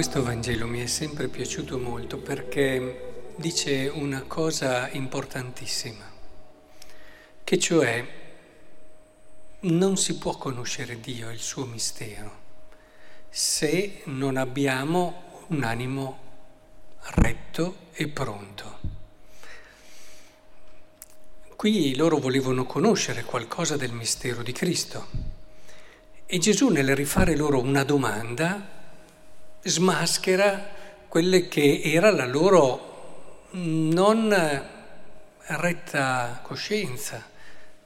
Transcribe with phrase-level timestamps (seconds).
[0.00, 6.10] Questo Vangelo mi è sempre piaciuto molto perché dice una cosa importantissima,
[7.44, 8.08] che cioè
[9.60, 12.38] non si può conoscere Dio e il suo mistero
[13.28, 16.18] se non abbiamo un animo
[17.16, 18.78] retto e pronto.
[21.56, 25.08] Qui loro volevano conoscere qualcosa del mistero di Cristo
[26.24, 28.78] e Gesù nel rifare loro una domanda
[29.62, 30.78] smaschera
[31.08, 34.64] quelle che era la loro non
[35.46, 37.28] retta coscienza.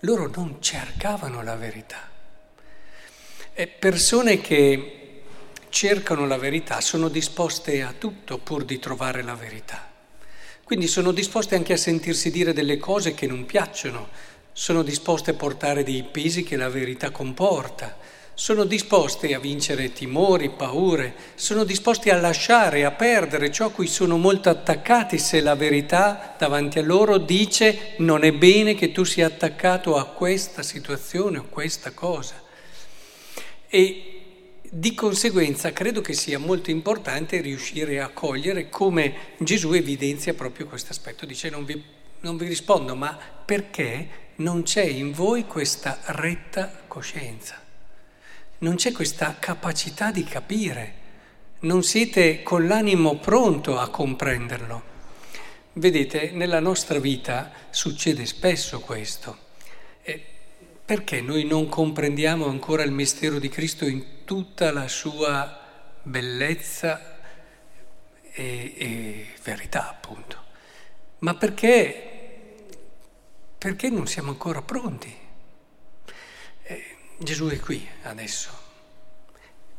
[0.00, 2.10] Loro non cercavano la verità.
[3.52, 5.22] E persone che
[5.70, 9.90] cercano la verità sono disposte a tutto pur di trovare la verità.
[10.62, 14.08] Quindi sono disposte anche a sentirsi dire delle cose che non piacciono,
[14.52, 17.96] sono disposte a portare dei pesi che la verità comporta
[18.34, 23.86] sono disposti a vincere timori, paure, sono disposti a lasciare, a perdere ciò a cui
[23.86, 29.04] sono molto attaccati se la verità davanti a loro dice non è bene che tu
[29.04, 32.42] sia attaccato a questa situazione a questa cosa.
[33.68, 34.10] E
[34.68, 40.90] di conseguenza credo che sia molto importante riuscire a cogliere come Gesù evidenzia proprio questo
[40.90, 41.24] aspetto.
[41.24, 41.80] Dice non vi,
[42.20, 47.63] non vi rispondo, ma perché non c'è in voi questa retta coscienza?
[48.58, 51.02] Non c'è questa capacità di capire,
[51.60, 54.92] non siete con l'animo pronto a comprenderlo.
[55.74, 59.38] Vedete, nella nostra vita succede spesso questo.
[60.02, 60.22] Eh,
[60.84, 65.60] perché noi non comprendiamo ancora il mistero di Cristo in tutta la sua
[66.02, 67.18] bellezza
[68.30, 70.42] e, e verità, appunto?
[71.20, 72.66] Ma perché,
[73.56, 75.22] perché non siamo ancora pronti?
[77.18, 78.62] Gesù è qui adesso.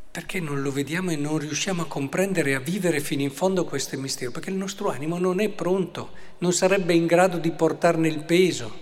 [0.10, 3.66] Perché non lo vediamo e non riusciamo a comprendere e a vivere fino in fondo
[3.66, 4.32] questo mistero?
[4.32, 8.80] Perché il nostro animo non è pronto, non sarebbe in grado di portarne il peso.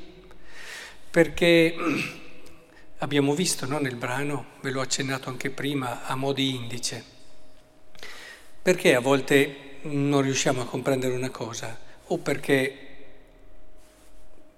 [1.10, 1.74] Perché
[3.00, 7.04] abbiamo visto no, nel brano, ve l'ho accennato anche prima, a mo' di indice.
[8.62, 11.78] Perché a volte non riusciamo a comprendere una cosa?
[12.08, 12.78] O perché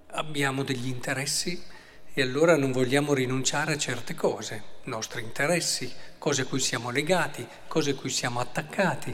[0.08, 1.74] abbiamo degli interessi
[2.18, 7.46] e allora non vogliamo rinunciare a certe cose, nostri interessi, cose a cui siamo legati,
[7.68, 9.14] cose a cui siamo attaccati.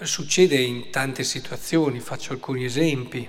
[0.00, 3.28] Succede in tante situazioni, faccio alcuni esempi.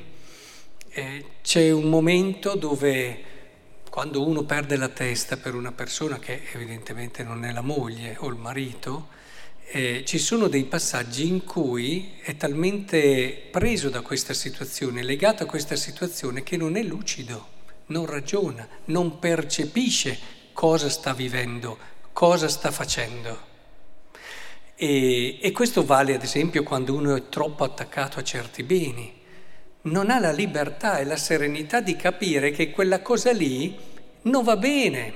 [0.88, 3.24] Eh, c'è un momento dove
[3.90, 8.28] quando uno perde la testa per una persona che evidentemente non è la moglie o
[8.28, 9.08] il marito,
[9.72, 15.48] eh, ci sono dei passaggi in cui è talmente preso da questa situazione, legato a
[15.48, 17.55] questa situazione, che non è lucido
[17.88, 20.18] non ragiona, non percepisce
[20.54, 21.78] cosa sta vivendo,
[22.14, 23.54] cosa sta facendo.
[24.76, 29.14] E, e, questo vale ad esempio quando uno è troppo attaccato a certi beni.
[29.84, 33.78] Non ha la libertà e la serenità di capire che quella cosa lì
[34.24, 35.14] non va bene,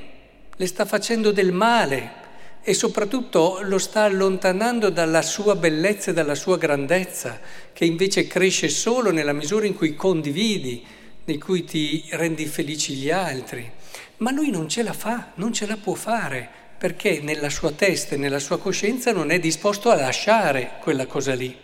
[0.55, 2.17] le sta facendo del male
[2.61, 7.39] e soprattutto lo sta allontanando dalla sua bellezza e dalla sua grandezza,
[7.73, 10.85] che invece cresce solo nella misura in cui condividi
[11.31, 13.71] di cui ti rendi felici gli altri,
[14.17, 18.15] ma lui non ce la fa, non ce la può fare, perché nella sua testa
[18.15, 21.55] e nella sua coscienza non è disposto a lasciare quella cosa lì.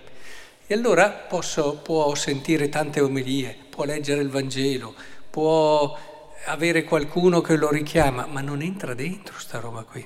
[0.68, 4.94] E allora posso, può sentire tante omelie, può leggere il Vangelo,
[5.32, 5.98] può
[6.46, 10.06] avere qualcuno che lo richiama, ma non entra dentro sta roba qui.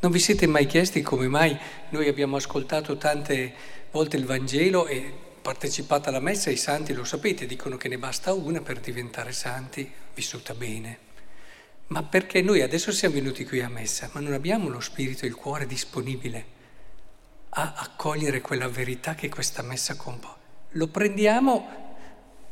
[0.00, 1.56] Non vi siete mai chiesti come mai
[1.88, 3.54] noi abbiamo ascoltato tante
[3.90, 8.32] volte il Vangelo e partecipato alla messa, i santi lo sapete, dicono che ne basta
[8.32, 10.98] una per diventare santi, vissuta bene.
[11.88, 15.28] Ma perché noi adesso siamo venuti qui a messa, ma non abbiamo lo spirito e
[15.28, 16.46] il cuore disponibile
[17.50, 20.32] a accogliere quella verità che questa messa compone.
[20.70, 21.96] Lo prendiamo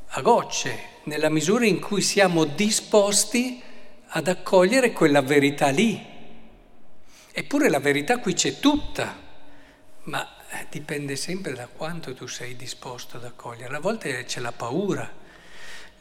[0.09, 3.63] a gocce, nella misura in cui siamo disposti
[4.09, 5.99] ad accogliere quella verità lì.
[7.33, 9.19] Eppure la verità qui c'è tutta,
[10.03, 10.37] ma
[10.69, 13.77] dipende sempre da quanto tu sei disposto ad accogliere.
[13.77, 15.11] A volte c'è la paura,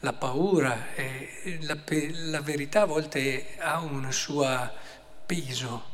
[0.00, 1.76] la paura, eh, la,
[2.30, 4.70] la, verità a volte ha un suo
[5.24, 5.90] peso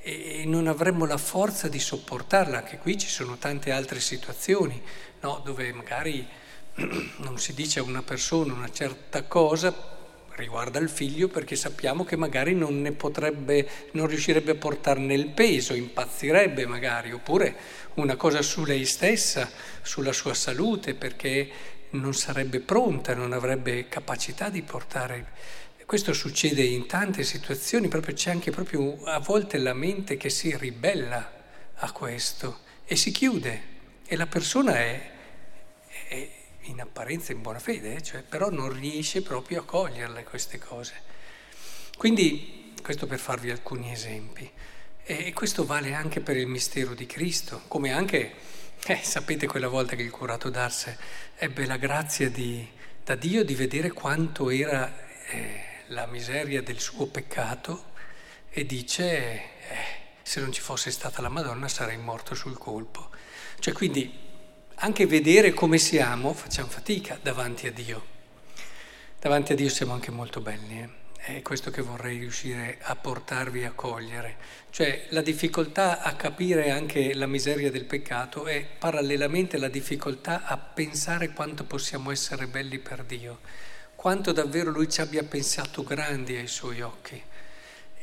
[0.00, 2.58] e non avremmo la forza di sopportarla.
[2.58, 4.80] Anche qui ci sono tante altre situazioni
[5.20, 5.40] no?
[5.44, 6.26] dove magari
[7.18, 10.00] non si dice a una persona una certa cosa
[10.36, 15.28] riguarda il figlio perché sappiamo che magari non ne potrebbe, non riuscirebbe a portarne il
[15.28, 17.54] peso, impazzirebbe magari, oppure
[17.94, 19.50] una cosa su lei stessa,
[19.82, 21.50] sulla sua salute, perché
[21.90, 25.60] non sarebbe pronta, non avrebbe capacità di portare.
[25.84, 30.56] Questo succede in tante situazioni, proprio c'è anche proprio a volte la mente che si
[30.56, 31.40] ribella
[31.74, 33.70] a questo e si chiude
[34.06, 35.10] e la persona è,
[36.72, 40.94] in apparenza in buona fede, eh, cioè, però non riesce proprio a coglierle queste cose.
[41.96, 44.50] Quindi, questo per farvi alcuni esempi.
[45.04, 48.34] E questo vale anche per il mistero di Cristo, come anche,
[48.86, 50.96] eh, sapete quella volta che il curato d'Ars
[51.36, 52.66] ebbe la grazia di,
[53.04, 54.92] da Dio di vedere quanto era
[55.28, 57.90] eh, la miseria del suo peccato
[58.48, 59.42] e dice, eh,
[60.22, 63.10] se non ci fosse stata la Madonna sarei morto sul colpo.
[63.58, 64.30] Cioè quindi
[64.76, 68.04] anche vedere come siamo facciamo fatica davanti a Dio.
[69.18, 70.80] Davanti a Dio siamo anche molto belli.
[70.80, 71.36] Eh?
[71.36, 74.36] È questo che vorrei riuscire a portarvi a cogliere,
[74.70, 80.56] cioè la difficoltà a capire anche la miseria del peccato è parallelamente la difficoltà a
[80.56, 83.38] pensare quanto possiamo essere belli per Dio,
[83.94, 87.22] quanto davvero Lui ci abbia pensato grandi ai Suoi occhi.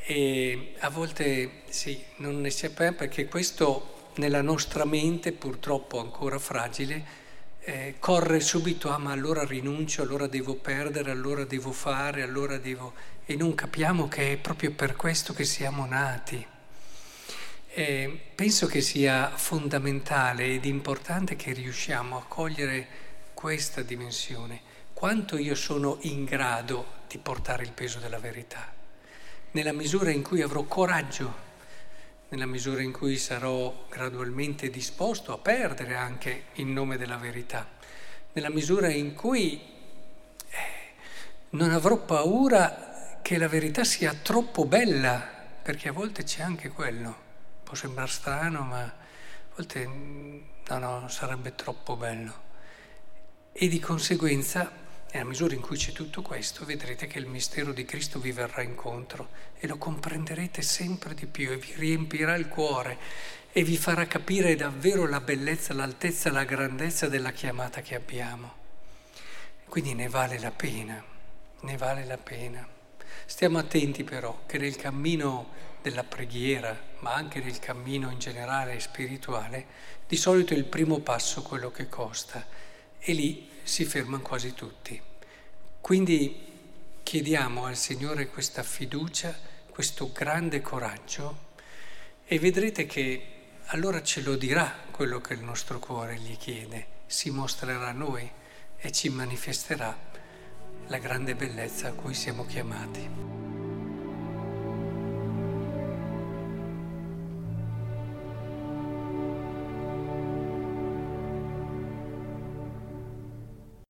[0.06, 6.38] E a volte sì, non ne si è perché questo nella nostra mente, purtroppo ancora
[6.38, 7.18] fragile,
[7.62, 12.94] eh, corre subito, ah ma allora rinuncio, allora devo perdere, allora devo fare, allora devo...
[13.26, 16.46] e non capiamo che è proprio per questo che siamo nati.
[17.72, 22.88] Eh, penso che sia fondamentale ed importante che riusciamo a cogliere
[23.34, 24.62] questa dimensione,
[24.94, 28.74] quanto io sono in grado di portare il peso della verità,
[29.52, 31.48] nella misura in cui avrò coraggio
[32.30, 37.68] nella misura in cui sarò gradualmente disposto a perdere anche in nome della verità,
[38.34, 39.60] nella misura in cui
[40.50, 40.58] eh,
[41.52, 45.20] non avrò paura che la verità sia troppo bella,
[45.62, 47.28] perché a volte c'è anche quello.
[47.64, 48.94] Può sembrare strano, ma a
[49.56, 52.48] volte no, no, sarebbe troppo bello.
[53.52, 54.72] E di conseguenza
[55.12, 58.62] nella misura in cui c'è tutto questo, vedrete che il mistero di Cristo vi verrà
[58.62, 62.98] incontro e lo comprenderete sempre di più e vi riempirà il cuore
[63.52, 68.54] e vi farà capire davvero la bellezza, l'altezza, la grandezza della chiamata che abbiamo.
[69.68, 71.04] Quindi ne vale la pena,
[71.62, 72.68] ne vale la pena.
[73.26, 75.50] Stiamo attenti però che nel cammino
[75.82, 79.66] della preghiera, ma anche nel cammino in generale spirituale,
[80.08, 82.68] di solito il primo passo quello che costa
[83.00, 85.02] e lì si fermano quasi tutti.
[85.82, 86.48] Quindi
[87.02, 89.36] chiediamo al Signore questa fiducia,
[89.70, 91.48] questo grande coraggio
[92.26, 93.26] e vedrete che
[93.68, 98.30] allora ce lo dirà quello che il nostro cuore gli chiede, si mostrerà a noi
[98.78, 99.98] e ci manifesterà
[100.88, 103.39] la grande bellezza a cui siamo chiamati.